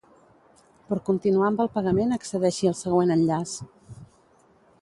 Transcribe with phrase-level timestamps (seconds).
[0.87, 3.55] Per continuar amb el pagament accedeixi al següent enllaç:.